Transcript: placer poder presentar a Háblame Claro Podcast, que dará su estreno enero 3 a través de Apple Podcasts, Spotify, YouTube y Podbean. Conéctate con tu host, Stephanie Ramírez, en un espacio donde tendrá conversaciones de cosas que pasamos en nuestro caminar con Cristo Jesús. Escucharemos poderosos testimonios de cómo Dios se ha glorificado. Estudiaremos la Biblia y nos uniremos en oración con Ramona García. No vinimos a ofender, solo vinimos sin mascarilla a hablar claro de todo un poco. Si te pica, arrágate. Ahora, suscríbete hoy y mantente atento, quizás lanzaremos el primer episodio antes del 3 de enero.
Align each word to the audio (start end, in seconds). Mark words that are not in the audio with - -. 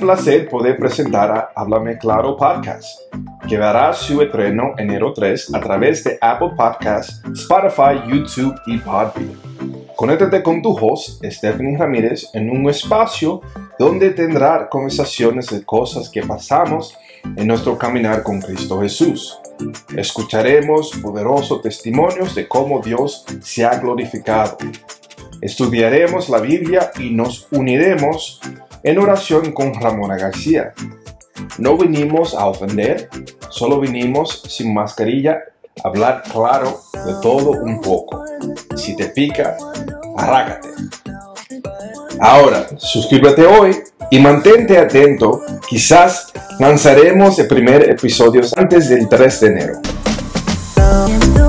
placer 0.00 0.48
poder 0.48 0.76
presentar 0.76 1.30
a 1.30 1.50
Háblame 1.56 1.98
Claro 1.98 2.36
Podcast, 2.36 3.00
que 3.48 3.58
dará 3.58 3.92
su 3.92 4.22
estreno 4.22 4.74
enero 4.78 5.12
3 5.12 5.54
a 5.54 5.60
través 5.60 6.04
de 6.04 6.16
Apple 6.20 6.52
Podcasts, 6.56 7.20
Spotify, 7.32 8.00
YouTube 8.06 8.54
y 8.66 8.78
Podbean. 8.78 9.32
Conéctate 9.96 10.40
con 10.44 10.62
tu 10.62 10.70
host, 10.70 11.24
Stephanie 11.24 11.76
Ramírez, 11.76 12.30
en 12.32 12.48
un 12.48 12.70
espacio 12.70 13.40
donde 13.76 14.10
tendrá 14.10 14.68
conversaciones 14.68 15.48
de 15.48 15.64
cosas 15.64 16.08
que 16.10 16.22
pasamos 16.22 16.96
en 17.24 17.48
nuestro 17.48 17.76
caminar 17.76 18.22
con 18.22 18.40
Cristo 18.40 18.80
Jesús. 18.80 19.36
Escucharemos 19.96 20.92
poderosos 21.02 21.60
testimonios 21.62 22.36
de 22.36 22.46
cómo 22.46 22.80
Dios 22.80 23.24
se 23.40 23.64
ha 23.64 23.76
glorificado. 23.80 24.58
Estudiaremos 25.40 26.28
la 26.28 26.38
Biblia 26.38 26.92
y 27.00 27.10
nos 27.10 27.48
uniremos 27.50 28.40
en 28.86 28.98
oración 29.00 29.50
con 29.50 29.74
Ramona 29.74 30.16
García. 30.16 30.72
No 31.58 31.76
vinimos 31.76 32.34
a 32.34 32.46
ofender, 32.46 33.10
solo 33.50 33.80
vinimos 33.80 34.42
sin 34.48 34.72
mascarilla 34.72 35.40
a 35.82 35.88
hablar 35.88 36.22
claro 36.32 36.80
de 37.04 37.14
todo 37.20 37.50
un 37.50 37.80
poco. 37.80 38.24
Si 38.76 38.94
te 38.94 39.06
pica, 39.06 39.56
arrágate. 40.16 40.68
Ahora, 42.20 42.68
suscríbete 42.78 43.44
hoy 43.44 43.76
y 44.12 44.20
mantente 44.20 44.78
atento, 44.78 45.42
quizás 45.68 46.32
lanzaremos 46.60 47.40
el 47.40 47.48
primer 47.48 47.90
episodio 47.90 48.42
antes 48.54 48.88
del 48.88 49.08
3 49.08 49.40
de 49.40 49.46
enero. 49.48 51.45